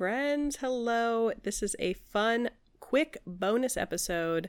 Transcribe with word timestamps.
friends. 0.00 0.56
Hello. 0.56 1.30
This 1.42 1.62
is 1.62 1.76
a 1.78 1.92
fun, 1.92 2.48
quick 2.80 3.18
bonus 3.26 3.76
episode 3.76 4.48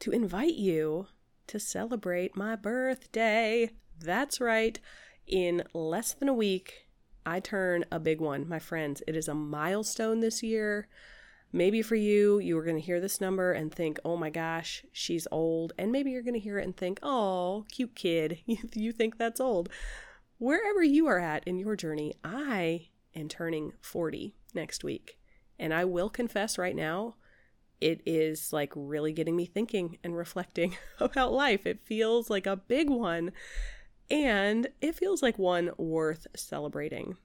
to 0.00 0.10
invite 0.10 0.54
you 0.54 1.06
to 1.46 1.60
celebrate 1.60 2.36
my 2.36 2.56
birthday. 2.56 3.70
That's 4.00 4.40
right. 4.40 4.80
In 5.28 5.62
less 5.72 6.12
than 6.12 6.28
a 6.28 6.34
week, 6.34 6.88
I 7.24 7.38
turn 7.38 7.84
a 7.92 8.00
big 8.00 8.20
one, 8.20 8.48
my 8.48 8.58
friends. 8.58 9.00
It 9.06 9.14
is 9.14 9.28
a 9.28 9.32
milestone 9.34 10.18
this 10.18 10.42
year. 10.42 10.88
Maybe 11.52 11.82
for 11.82 11.94
you, 11.94 12.40
you 12.40 12.58
are 12.58 12.64
going 12.64 12.74
to 12.74 12.82
hear 12.82 12.98
this 12.98 13.20
number 13.20 13.52
and 13.52 13.72
think, 13.72 14.00
oh 14.04 14.16
my 14.16 14.30
gosh, 14.30 14.84
she's 14.90 15.28
old. 15.30 15.72
And 15.78 15.92
maybe 15.92 16.10
you're 16.10 16.22
going 16.22 16.34
to 16.34 16.40
hear 16.40 16.58
it 16.58 16.64
and 16.64 16.76
think, 16.76 16.98
oh, 17.00 17.64
cute 17.70 17.94
kid. 17.94 18.40
you 18.74 18.90
think 18.90 19.18
that's 19.18 19.40
old. 19.40 19.68
Wherever 20.38 20.82
you 20.82 21.06
are 21.06 21.20
at 21.20 21.46
in 21.46 21.60
your 21.60 21.76
journey, 21.76 22.14
I 22.24 22.88
am 23.14 23.28
turning 23.28 23.72
40 23.80 24.34
next 24.54 24.84
week. 24.84 25.18
And 25.58 25.74
I 25.74 25.84
will 25.84 26.08
confess 26.08 26.58
right 26.58 26.76
now, 26.76 27.16
it 27.80 28.02
is 28.04 28.52
like 28.52 28.72
really 28.74 29.12
getting 29.12 29.36
me 29.36 29.46
thinking 29.46 29.98
and 30.04 30.16
reflecting 30.16 30.76
about 31.00 31.32
life. 31.32 31.66
It 31.66 31.82
feels 31.82 32.30
like 32.30 32.46
a 32.46 32.56
big 32.56 32.90
one, 32.90 33.32
and 34.10 34.68
it 34.80 34.94
feels 34.94 35.22
like 35.22 35.38
one 35.38 35.70
worth 35.78 36.26
celebrating. 36.34 37.16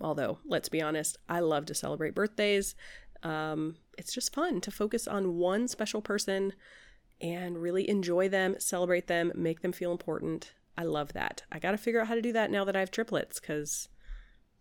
Although, 0.00 0.38
let's 0.44 0.68
be 0.68 0.82
honest, 0.82 1.18
I 1.28 1.40
love 1.40 1.66
to 1.66 1.74
celebrate 1.74 2.14
birthdays. 2.14 2.74
Um, 3.22 3.76
it's 3.98 4.12
just 4.12 4.34
fun 4.34 4.60
to 4.62 4.70
focus 4.70 5.06
on 5.06 5.36
one 5.36 5.68
special 5.68 6.00
person 6.00 6.54
and 7.20 7.58
really 7.58 7.88
enjoy 7.88 8.28
them, 8.28 8.56
celebrate 8.58 9.06
them, 9.06 9.32
make 9.34 9.60
them 9.60 9.72
feel 9.72 9.92
important. 9.92 10.52
I 10.76 10.84
love 10.84 11.12
that. 11.12 11.42
I 11.52 11.58
got 11.58 11.72
to 11.72 11.78
figure 11.78 12.00
out 12.00 12.06
how 12.06 12.14
to 12.14 12.22
do 12.22 12.32
that 12.32 12.50
now 12.50 12.64
that 12.64 12.76
I 12.76 12.80
have 12.80 12.90
triplets 12.90 13.38
because 13.38 13.88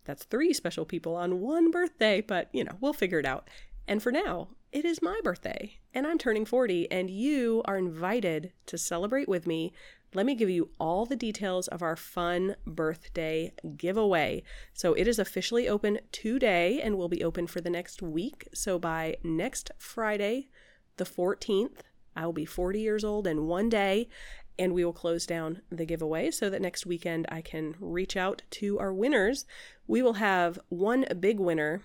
that's 0.09 0.23
three 0.23 0.53
special 0.53 0.85
people 0.85 1.15
on 1.15 1.39
one 1.39 1.69
birthday, 1.69 2.19
but 2.19 2.49
you 2.51 2.63
know, 2.63 2.75
we'll 2.81 2.93
figure 2.93 3.19
it 3.19 3.27
out. 3.27 3.47
And 3.87 4.01
for 4.01 4.11
now, 4.11 4.47
it 4.71 4.83
is 4.83 5.03
my 5.03 5.19
birthday 5.23 5.77
and 5.93 6.07
I'm 6.07 6.17
turning 6.17 6.45
40, 6.45 6.91
and 6.91 7.11
you 7.11 7.61
are 7.65 7.77
invited 7.77 8.51
to 8.65 8.77
celebrate 8.77 9.29
with 9.29 9.45
me. 9.45 9.71
Let 10.15 10.25
me 10.25 10.33
give 10.33 10.49
you 10.49 10.69
all 10.79 11.05
the 11.05 11.15
details 11.15 11.67
of 11.67 11.83
our 11.83 11.95
fun 11.95 12.55
birthday 12.65 13.53
giveaway. 13.77 14.41
So, 14.73 14.93
it 14.93 15.07
is 15.07 15.19
officially 15.19 15.69
open 15.69 15.99
today 16.11 16.81
and 16.81 16.97
will 16.97 17.07
be 17.07 17.23
open 17.23 17.45
for 17.45 17.61
the 17.61 17.69
next 17.69 18.01
week. 18.01 18.47
So, 18.51 18.79
by 18.79 19.17
next 19.23 19.69
Friday, 19.77 20.49
the 20.97 21.05
14th, 21.05 21.81
I 22.15 22.25
will 22.25 22.33
be 22.33 22.45
40 22.45 22.81
years 22.81 23.03
old 23.03 23.27
in 23.27 23.45
one 23.45 23.69
day, 23.69 24.09
and 24.59 24.73
we 24.73 24.85
will 24.85 24.93
close 24.93 25.25
down 25.25 25.61
the 25.71 25.85
giveaway 25.85 26.29
so 26.29 26.49
that 26.49 26.61
next 26.61 26.85
weekend 26.85 27.25
I 27.29 27.41
can 27.41 27.75
reach 27.79 28.15
out 28.15 28.43
to 28.51 28.77
our 28.79 28.93
winners. 28.93 29.45
We 29.87 30.01
will 30.03 30.13
have 30.13 30.59
one 30.69 31.05
big 31.19 31.39
winner 31.39 31.81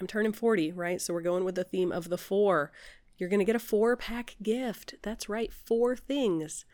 I'm 0.00 0.06
turning 0.06 0.32
40, 0.32 0.72
right? 0.72 1.00
So 1.00 1.14
we're 1.14 1.22
going 1.22 1.44
with 1.44 1.54
the 1.54 1.64
theme 1.64 1.92
of 1.92 2.08
the 2.08 2.18
four. 2.18 2.70
You're 3.16 3.28
going 3.28 3.40
to 3.40 3.46
get 3.46 3.56
a 3.56 3.60
four 3.60 3.96
pack 3.96 4.36
gift. 4.42 4.94
That's 5.02 5.28
right, 5.28 5.52
four 5.52 5.96
things 5.96 6.64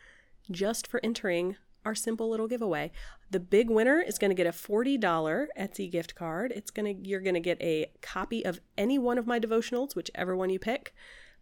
just 0.51 0.87
for 0.87 0.99
entering 1.03 1.55
our 1.85 1.95
simple 1.95 2.29
little 2.29 2.47
giveaway. 2.47 2.91
The 3.29 3.39
big 3.39 3.69
winner 3.69 3.99
is 3.99 4.17
going 4.17 4.29
to 4.29 4.35
get 4.35 4.47
a 4.47 4.51
$40 4.51 4.99
Etsy 5.57 5.91
gift 5.91 6.15
card. 6.15 6.51
It's 6.55 6.71
going 6.71 7.03
to 7.03 7.09
you're 7.09 7.21
going 7.21 7.33
to 7.33 7.39
get 7.39 7.61
a 7.61 7.91
copy 8.01 8.45
of 8.45 8.59
any 8.77 8.99
one 8.99 9.17
of 9.17 9.27
my 9.27 9.39
devotionals, 9.39 9.95
whichever 9.95 10.35
one 10.35 10.49
you 10.49 10.59
pick. 10.59 10.93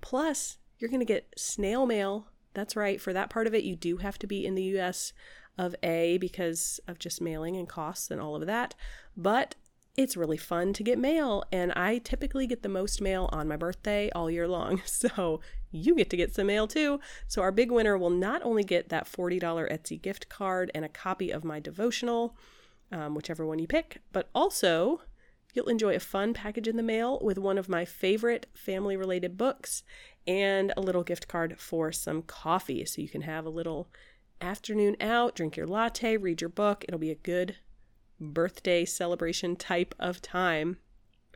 Plus, 0.01 0.57
you're 0.79 0.89
going 0.89 0.99
to 1.01 1.05
get 1.05 1.33
snail 1.37 1.85
mail. 1.85 2.27
That's 2.53 2.75
right. 2.75 2.99
For 2.99 3.13
that 3.13 3.29
part 3.29 3.47
of 3.47 3.53
it, 3.53 3.63
you 3.63 3.75
do 3.75 3.97
have 3.97 4.19
to 4.19 4.27
be 4.27 4.45
in 4.45 4.55
the 4.55 4.77
US 4.77 5.13
of 5.57 5.75
A 5.83 6.17
because 6.17 6.79
of 6.87 6.99
just 6.99 7.21
mailing 7.21 7.55
and 7.57 7.67
costs 7.67 8.11
and 8.11 8.21
all 8.21 8.35
of 8.35 8.45
that. 8.47 8.75
But 9.15 9.55
it's 9.97 10.15
really 10.15 10.37
fun 10.37 10.71
to 10.73 10.83
get 10.83 10.97
mail, 10.97 11.43
and 11.51 11.73
I 11.73 11.97
typically 11.97 12.47
get 12.47 12.63
the 12.63 12.69
most 12.69 13.01
mail 13.01 13.29
on 13.33 13.47
my 13.47 13.57
birthday 13.57 14.09
all 14.15 14.31
year 14.31 14.47
long. 14.47 14.81
So 14.91 15.41
you 15.71 15.95
get 15.95 16.09
to 16.11 16.17
get 16.17 16.33
some 16.35 16.47
mail 16.47 16.67
too. 16.67 16.99
So 17.27 17.41
our 17.41 17.51
big 17.51 17.71
winner 17.71 17.97
will 17.97 18.09
not 18.09 18.41
only 18.43 18.63
get 18.63 18.89
that 18.89 19.05
$40 19.05 19.41
Etsy 19.41 20.01
gift 20.01 20.29
card 20.29 20.69
and 20.75 20.85
a 20.85 20.89
copy 20.89 21.31
of 21.31 21.43
my 21.43 21.59
devotional, 21.59 22.35
um, 22.91 23.15
whichever 23.15 23.45
one 23.45 23.59
you 23.59 23.67
pick, 23.67 24.01
but 24.11 24.29
also 24.35 25.01
you'll 25.53 25.69
enjoy 25.69 25.95
a 25.95 25.99
fun 25.99 26.33
package 26.33 26.67
in 26.67 26.77
the 26.77 26.83
mail 26.83 27.19
with 27.21 27.37
one 27.37 27.57
of 27.57 27.69
my 27.69 27.85
favorite 27.85 28.47
family 28.53 28.95
related 28.95 29.37
books 29.37 29.83
and 30.27 30.73
a 30.75 30.81
little 30.81 31.03
gift 31.03 31.27
card 31.27 31.59
for 31.59 31.91
some 31.91 32.21
coffee. 32.21 32.85
So 32.85 33.01
you 33.01 33.09
can 33.09 33.21
have 33.21 33.45
a 33.45 33.49
little 33.49 33.87
afternoon 34.39 34.95
out, 34.99 35.35
drink 35.35 35.57
your 35.57 35.67
latte, 35.67 36.17
read 36.17 36.41
your 36.41 36.49
book. 36.49 36.85
It'll 36.87 36.99
be 36.99 37.11
a 37.11 37.15
good 37.15 37.57
birthday 38.19 38.85
celebration 38.85 39.55
type 39.55 39.95
of 39.99 40.21
time. 40.21 40.77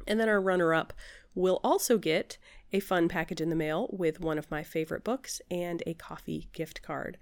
And 0.08 0.20
then 0.20 0.30
our 0.30 0.42
runner 0.42 0.74
up 0.74 0.94
will 1.34 1.60
also 1.64 1.98
get 1.98 2.38
a 2.72 2.80
fun 2.80 3.08
package 3.08 3.42
in 3.42 3.50
the 3.50 3.56
mail 3.56 3.90
with 3.92 4.20
one 4.20 4.38
of 4.38 4.52
my 4.52 4.64
favorite 4.64 5.04
books 5.04 5.42
and 5.50 5.82
a 5.86 5.94
coffee 5.94 6.50
gift 6.54 6.82
card. 6.82 7.18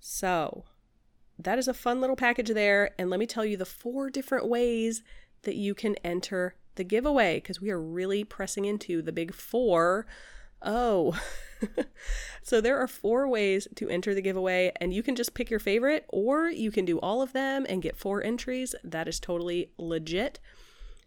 So, 0.00 0.64
that 1.38 1.58
is 1.58 1.68
a 1.68 1.74
fun 1.74 2.00
little 2.00 2.16
package 2.16 2.50
there. 2.50 2.90
And 2.98 3.10
let 3.10 3.20
me 3.20 3.26
tell 3.26 3.44
you 3.44 3.56
the 3.56 3.64
four 3.64 4.10
different 4.10 4.48
ways 4.48 5.02
that 5.42 5.56
you 5.56 5.74
can 5.74 5.96
enter 5.96 6.54
the 6.74 6.84
giveaway 6.84 7.36
because 7.36 7.60
we 7.60 7.70
are 7.70 7.80
really 7.80 8.24
pressing 8.24 8.64
into 8.64 9.02
the 9.02 9.12
big 9.12 9.34
four. 9.34 10.06
Oh, 10.60 11.18
so 12.42 12.60
there 12.60 12.78
are 12.78 12.88
four 12.88 13.28
ways 13.28 13.66
to 13.76 13.88
enter 13.88 14.14
the 14.14 14.22
giveaway, 14.22 14.72
and 14.80 14.94
you 14.94 15.02
can 15.02 15.16
just 15.16 15.34
pick 15.34 15.50
your 15.50 15.60
favorite, 15.60 16.06
or 16.08 16.48
you 16.48 16.70
can 16.70 16.84
do 16.84 16.98
all 17.00 17.20
of 17.20 17.32
them 17.32 17.66
and 17.68 17.82
get 17.82 17.96
four 17.96 18.22
entries. 18.22 18.74
That 18.84 19.08
is 19.08 19.20
totally 19.20 19.70
legit. 19.76 20.38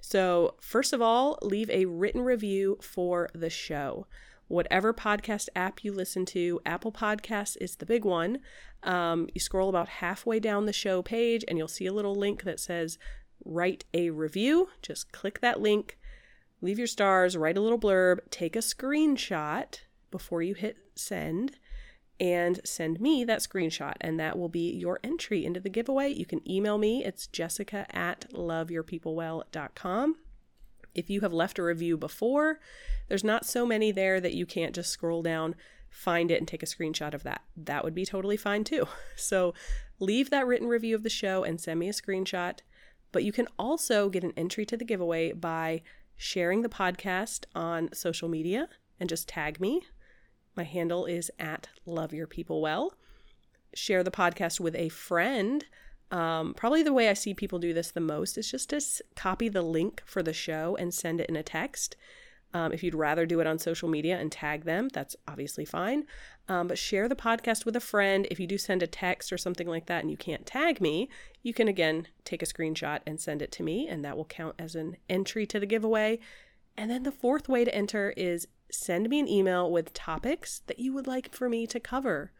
So, 0.01 0.55
first 0.61 0.93
of 0.93 1.01
all, 1.01 1.39
leave 1.41 1.69
a 1.69 1.85
written 1.85 2.21
review 2.21 2.77
for 2.81 3.29
the 3.33 3.49
show. 3.49 4.05
Whatever 4.47 4.93
podcast 4.93 5.49
app 5.55 5.83
you 5.83 5.91
listen 5.91 6.25
to, 6.27 6.61
Apple 6.65 6.91
Podcasts 6.91 7.57
is 7.59 7.77
the 7.77 7.85
big 7.85 8.05
one. 8.05 8.39
Um, 8.83 9.27
you 9.33 9.41
scroll 9.41 9.69
about 9.69 9.89
halfway 9.89 10.39
down 10.39 10.67
the 10.67 10.73
show 10.73 11.01
page, 11.01 11.43
and 11.47 11.57
you'll 11.57 11.67
see 11.67 11.87
a 11.87 11.93
little 11.93 12.13
link 12.13 12.43
that 12.43 12.59
says 12.59 12.99
write 13.45 13.85
a 13.93 14.09
review. 14.09 14.69
Just 14.81 15.11
click 15.11 15.39
that 15.39 15.61
link, 15.61 15.97
leave 16.61 16.77
your 16.77 16.87
stars, 16.87 17.37
write 17.37 17.57
a 17.57 17.61
little 17.61 17.79
blurb, 17.79 18.19
take 18.29 18.55
a 18.55 18.59
screenshot 18.59 19.79
before 20.11 20.41
you 20.41 20.55
hit 20.55 20.77
send 20.95 21.57
and 22.19 22.61
send 22.63 22.99
me 23.01 23.23
that 23.25 23.39
screenshot, 23.39 23.95
and 23.99 24.19
that 24.19 24.37
will 24.37 24.49
be 24.49 24.71
your 24.71 24.99
entry 25.03 25.45
into 25.45 25.59
the 25.59 25.69
giveaway. 25.69 26.09
You 26.09 26.25
can 26.25 26.49
email 26.49 26.77
me, 26.77 27.03
it's 27.03 27.27
jessica 27.27 27.85
at 27.93 28.31
loveyourpeoplewell.com. 28.31 30.15
If 30.93 31.09
you 31.09 31.21
have 31.21 31.33
left 31.33 31.59
a 31.59 31.63
review 31.63 31.97
before, 31.97 32.59
there's 33.09 33.23
not 33.23 33.45
so 33.45 33.65
many 33.65 33.91
there 33.91 34.21
that 34.21 34.33
you 34.33 34.45
can't 34.45 34.73
just 34.73 34.91
scroll 34.91 35.21
down, 35.21 35.55
find 35.89 36.31
it, 36.31 36.39
and 36.39 36.47
take 36.47 36.63
a 36.63 36.67
screenshot 36.67 37.13
of 37.13 37.23
that. 37.23 37.41
That 37.57 37.83
would 37.83 37.93
be 37.93 38.05
totally 38.05 38.37
fine 38.37 38.63
too. 38.63 38.87
So 39.17 39.53
leave 39.99 40.29
that 40.29 40.47
written 40.47 40.67
review 40.67 40.95
of 40.95 41.03
the 41.03 41.09
show 41.09 41.43
and 41.43 41.59
send 41.59 41.79
me 41.79 41.89
a 41.89 41.93
screenshot. 41.93 42.59
But 43.15 43.23
you 43.23 43.31
can 43.31 43.47
also 43.57 44.09
get 44.09 44.23
an 44.23 44.33
entry 44.37 44.65
to 44.67 44.77
the 44.77 44.85
giveaway 44.85 45.31
by 45.31 45.81
sharing 46.15 46.61
the 46.61 46.69
podcast 46.69 47.45
on 47.55 47.89
social 47.93 48.29
media 48.29 48.69
and 48.99 49.09
just 49.09 49.27
tag 49.27 49.59
me 49.59 49.81
my 50.55 50.63
handle 50.63 51.05
is 51.05 51.29
at 51.37 51.67
Love 51.85 52.13
Your 52.13 52.27
People 52.27 52.61
Well. 52.61 52.93
Share 53.73 54.03
the 54.03 54.11
podcast 54.11 54.59
with 54.59 54.73
a 54.75 54.89
friend. 54.89 55.65
Um, 56.11 56.53
probably 56.53 56.81
the 56.81 56.93
way 56.93 57.09
I 57.09 57.13
see 57.13 57.33
people 57.33 57.59
do 57.59 57.73
this 57.73 57.91
the 57.91 57.99
most 57.99 58.37
is 58.37 58.49
just 58.49 58.69
to 58.69 58.81
copy 59.15 59.49
the 59.49 59.61
link 59.61 60.01
for 60.05 60.23
the 60.23 60.33
show 60.33 60.77
and 60.77 60.93
send 60.93 61.19
it 61.19 61.29
in 61.29 61.35
a 61.35 61.43
text. 61.43 61.97
Um, 62.55 62.71
if 62.71 62.83
you'd 62.83 62.95
rather 62.95 63.25
do 63.25 63.41
it 63.41 63.47
on 63.47 63.59
social 63.59 63.89
media 63.89 64.17
and 64.17 64.31
tag 64.31 64.63
them, 64.63 64.87
that's 64.93 65.13
obviously 65.27 65.65
fine. 65.65 66.05
Um, 66.47 66.69
but 66.69 66.77
share 66.77 67.09
the 67.09 67.15
podcast 67.15 67.65
with 67.65 67.75
a 67.75 67.81
friend. 67.81 68.25
If 68.31 68.39
you 68.39 68.47
do 68.47 68.57
send 68.57 68.81
a 68.81 68.87
text 68.87 69.33
or 69.33 69.37
something 69.37 69.67
like 69.67 69.87
that 69.87 70.03
and 70.03 70.09
you 70.09 70.15
can't 70.15 70.45
tag 70.45 70.79
me, 70.79 71.09
you 71.43 71.53
can 71.53 71.67
again 71.67 72.07
take 72.23 72.41
a 72.41 72.45
screenshot 72.45 73.01
and 73.05 73.19
send 73.19 73.41
it 73.41 73.51
to 73.51 73.63
me, 73.63 73.89
and 73.89 74.05
that 74.05 74.15
will 74.15 74.23
count 74.23 74.55
as 74.57 74.73
an 74.73 74.95
entry 75.09 75.45
to 75.47 75.59
the 75.59 75.65
giveaway. 75.65 76.17
And 76.77 76.89
then 76.89 77.03
the 77.03 77.11
fourth 77.11 77.49
way 77.49 77.65
to 77.65 77.75
enter 77.75 78.13
is 78.15 78.47
send 78.71 79.09
me 79.09 79.19
an 79.19 79.27
email 79.27 79.69
with 79.69 79.93
topics 79.93 80.61
that 80.67 80.79
you 80.79 80.93
would 80.93 81.07
like 81.07 81.35
for 81.35 81.49
me 81.49 81.67
to 81.67 81.79
cover 81.81 82.31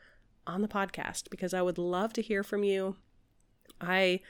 on 0.48 0.62
the 0.62 0.70
podcast 0.70 1.30
because 1.30 1.54
I 1.54 1.62
would 1.62 1.78
love 1.78 2.14
to 2.14 2.22
hear 2.22 2.42
from 2.42 2.64
you. 2.64 2.96
I 3.82 4.22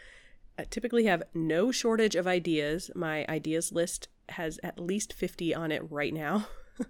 typically 0.64 1.06
have 1.06 1.24
no 1.34 1.72
shortage 1.72 2.16
of 2.16 2.28
ideas. 2.28 2.90
My 2.96 3.26
ideas 3.28 3.72
list 3.72 4.08
has 4.30 4.60
at 4.64 4.80
least 4.80 5.14
50 5.14 5.54
on 5.54 5.72
it 5.72 5.84
right 5.90 6.14
now. 6.14 6.48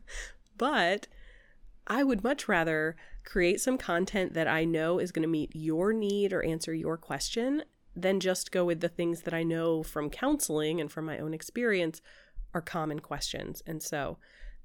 but 0.57 1.07
I 1.87 2.03
would 2.03 2.23
much 2.23 2.47
rather 2.47 2.95
create 3.23 3.59
some 3.59 3.77
content 3.77 4.33
that 4.33 4.47
I 4.47 4.65
know 4.65 4.99
is 4.99 5.11
going 5.11 5.23
to 5.23 5.27
meet 5.27 5.51
your 5.53 5.93
need 5.93 6.33
or 6.33 6.43
answer 6.43 6.73
your 6.73 6.97
question 6.97 7.63
than 7.95 8.19
just 8.19 8.51
go 8.51 8.65
with 8.65 8.81
the 8.81 8.89
things 8.89 9.21
that 9.21 9.33
I 9.33 9.43
know 9.43 9.81
from 9.81 10.09
counseling 10.09 10.81
and 10.81 10.91
from 10.91 11.05
my 11.05 11.17
own 11.17 11.33
experience 11.33 12.01
are 12.53 12.61
common 12.61 12.99
questions. 12.99 13.63
And 13.65 13.81
so 13.81 14.17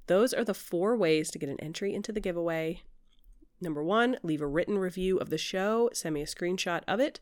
those 0.07 0.33
are 0.33 0.43
the 0.43 0.53
four 0.53 0.95
ways 0.97 1.31
to 1.31 1.39
get 1.39 1.49
an 1.49 1.59
entry 1.59 1.93
into 1.93 2.11
the 2.11 2.19
giveaway. 2.19 2.81
Number 3.61 3.83
one, 3.83 4.17
leave 4.23 4.41
a 4.41 4.47
written 4.47 4.77
review 4.77 5.17
of 5.17 5.29
the 5.29 5.37
show, 5.37 5.89
send 5.93 6.15
me 6.15 6.21
a 6.21 6.25
screenshot 6.25 6.81
of 6.87 6.99
it. 6.99 7.19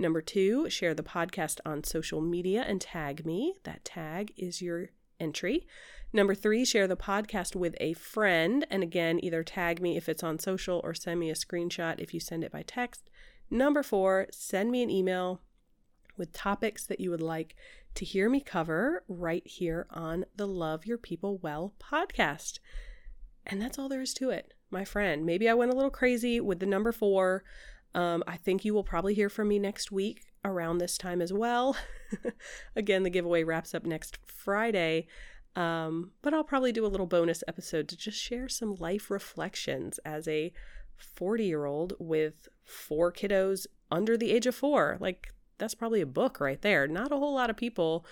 Number 0.00 0.22
two, 0.22 0.70
share 0.70 0.94
the 0.94 1.02
podcast 1.02 1.58
on 1.66 1.82
social 1.82 2.20
media 2.20 2.64
and 2.66 2.80
tag 2.80 3.26
me. 3.26 3.54
That 3.64 3.84
tag 3.84 4.32
is 4.36 4.62
your 4.62 4.90
entry. 5.18 5.66
Number 6.12 6.36
three, 6.36 6.64
share 6.64 6.86
the 6.86 6.96
podcast 6.96 7.56
with 7.56 7.74
a 7.80 7.94
friend. 7.94 8.64
And 8.70 8.84
again, 8.84 9.18
either 9.22 9.42
tag 9.42 9.82
me 9.82 9.96
if 9.96 10.08
it's 10.08 10.22
on 10.22 10.38
social 10.38 10.80
or 10.84 10.94
send 10.94 11.18
me 11.18 11.30
a 11.30 11.34
screenshot 11.34 11.98
if 11.98 12.14
you 12.14 12.20
send 12.20 12.44
it 12.44 12.52
by 12.52 12.62
text. 12.62 13.10
Number 13.50 13.82
four, 13.82 14.28
send 14.30 14.70
me 14.70 14.84
an 14.84 14.90
email 14.90 15.40
with 16.16 16.32
topics 16.32 16.86
that 16.86 17.00
you 17.00 17.10
would 17.10 17.20
like 17.20 17.56
to 17.94 18.04
hear 18.04 18.30
me 18.30 18.40
cover 18.40 19.02
right 19.08 19.46
here 19.46 19.86
on 19.90 20.24
the 20.36 20.46
Love 20.46 20.86
Your 20.86 20.98
People 20.98 21.38
Well 21.38 21.74
podcast. 21.80 22.60
And 23.44 23.60
that's 23.60 23.78
all 23.78 23.88
there 23.88 24.02
is 24.02 24.14
to 24.14 24.30
it, 24.30 24.54
my 24.70 24.84
friend. 24.84 25.26
Maybe 25.26 25.48
I 25.48 25.54
went 25.54 25.72
a 25.72 25.74
little 25.74 25.90
crazy 25.90 26.40
with 26.40 26.60
the 26.60 26.66
number 26.66 26.92
four. 26.92 27.42
Um, 27.94 28.22
I 28.26 28.36
think 28.36 28.64
you 28.64 28.74
will 28.74 28.84
probably 28.84 29.14
hear 29.14 29.28
from 29.28 29.48
me 29.48 29.58
next 29.58 29.90
week 29.90 30.26
around 30.44 30.78
this 30.78 30.98
time 30.98 31.20
as 31.20 31.32
well. 31.32 31.76
Again, 32.76 33.02
the 33.02 33.10
giveaway 33.10 33.44
wraps 33.44 33.74
up 33.74 33.84
next 33.84 34.18
Friday. 34.24 35.06
Um, 35.56 36.12
but 36.22 36.32
I'll 36.32 36.44
probably 36.44 36.72
do 36.72 36.86
a 36.86 36.88
little 36.88 37.06
bonus 37.06 37.42
episode 37.48 37.88
to 37.88 37.96
just 37.96 38.18
share 38.18 38.48
some 38.48 38.76
life 38.76 39.10
reflections 39.10 39.98
as 40.04 40.28
a 40.28 40.52
40 40.96 41.44
year 41.44 41.64
old 41.64 41.94
with 41.98 42.48
four 42.64 43.12
kiddos 43.12 43.66
under 43.90 44.16
the 44.16 44.30
age 44.30 44.46
of 44.46 44.54
four. 44.54 44.98
Like, 45.00 45.32
that's 45.58 45.74
probably 45.74 46.00
a 46.00 46.06
book 46.06 46.40
right 46.40 46.62
there. 46.62 46.86
Not 46.86 47.12
a 47.12 47.16
whole 47.16 47.34
lot 47.34 47.50
of 47.50 47.56
people 47.56 48.06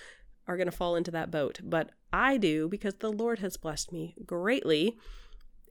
are 0.48 0.56
going 0.56 0.70
to 0.70 0.76
fall 0.76 0.96
into 0.96 1.10
that 1.12 1.30
boat, 1.30 1.60
but 1.62 1.90
I 2.12 2.36
do 2.36 2.68
because 2.68 2.94
the 2.94 3.12
Lord 3.12 3.40
has 3.40 3.56
blessed 3.56 3.92
me 3.92 4.16
greatly. 4.24 4.96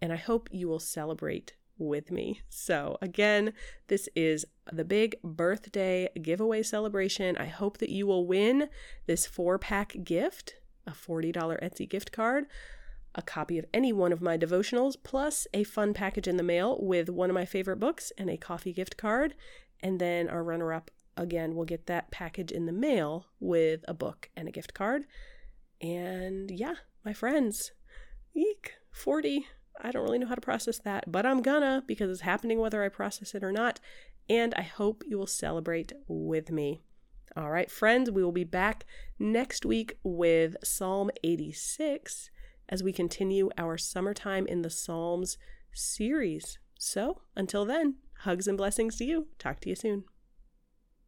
And 0.01 0.13
I 0.13 0.17
hope 0.17 0.49
you 0.51 0.67
will 0.67 0.79
celebrate 0.79 1.55
with 1.77 2.11
me. 2.11 2.41
So, 2.49 2.97
again, 3.01 3.53
this 3.87 4.07
is 4.15 4.45
the 4.71 4.85
big 4.85 5.15
birthday 5.23 6.09
giveaway 6.21 6.63
celebration. 6.63 7.37
I 7.37 7.45
hope 7.45 7.77
that 7.79 7.89
you 7.89 8.07
will 8.07 8.25
win 8.25 8.69
this 9.05 9.25
four 9.25 9.59
pack 9.59 9.95
gift 10.03 10.55
a 10.87 10.91
$40 10.91 11.33
Etsy 11.33 11.89
gift 11.89 12.11
card, 12.11 12.45
a 13.13 13.21
copy 13.21 13.57
of 13.57 13.65
any 13.73 13.93
one 13.93 14.11
of 14.11 14.21
my 14.21 14.37
devotionals, 14.37 14.95
plus 15.01 15.47
a 15.53 15.63
fun 15.63 15.93
package 15.93 16.27
in 16.27 16.37
the 16.37 16.43
mail 16.43 16.77
with 16.79 17.09
one 17.09 17.29
of 17.29 17.33
my 17.33 17.45
favorite 17.45 17.79
books 17.79 18.11
and 18.17 18.29
a 18.29 18.37
coffee 18.37 18.73
gift 18.73 18.97
card. 18.97 19.35
And 19.81 19.99
then 19.99 20.29
our 20.29 20.43
runner 20.43 20.73
up 20.73 20.91
again 21.17 21.55
will 21.55 21.65
get 21.65 21.87
that 21.87 22.11
package 22.11 22.51
in 22.51 22.65
the 22.65 22.73
mail 22.73 23.27
with 23.39 23.85
a 23.87 23.93
book 23.93 24.29
and 24.35 24.47
a 24.47 24.51
gift 24.51 24.73
card. 24.73 25.05
And 25.81 26.51
yeah, 26.51 26.75
my 27.03 27.13
friends, 27.13 27.71
eek, 28.33 28.73
40. 28.91 29.47
I 29.81 29.91
don't 29.91 30.03
really 30.03 30.19
know 30.19 30.27
how 30.27 30.35
to 30.35 30.41
process 30.41 30.79
that, 30.79 31.11
but 31.11 31.25
I'm 31.25 31.41
gonna 31.41 31.83
because 31.85 32.09
it's 32.09 32.21
happening 32.21 32.59
whether 32.59 32.83
I 32.83 32.89
process 32.89 33.35
it 33.35 33.43
or 33.43 33.51
not. 33.51 33.79
And 34.29 34.53
I 34.55 34.63
hope 34.63 35.03
you 35.05 35.17
will 35.17 35.27
celebrate 35.27 35.93
with 36.07 36.51
me. 36.51 36.81
All 37.35 37.51
right, 37.51 37.69
friends, 37.69 38.09
we 38.09 38.23
will 38.23 38.31
be 38.31 38.43
back 38.43 38.85
next 39.19 39.65
week 39.65 39.97
with 40.03 40.55
Psalm 40.63 41.11
86 41.23 42.29
as 42.69 42.81
we 42.81 42.93
continue 42.93 43.49
our 43.57 43.77
Summertime 43.77 44.47
in 44.47 44.61
the 44.61 44.69
Psalms 44.69 45.37
series. 45.73 46.57
So 46.79 47.21
until 47.35 47.65
then, 47.65 47.95
hugs 48.19 48.47
and 48.47 48.57
blessings 48.57 48.97
to 48.97 49.05
you. 49.05 49.27
Talk 49.37 49.59
to 49.61 49.69
you 49.69 49.75
soon. 49.75 50.05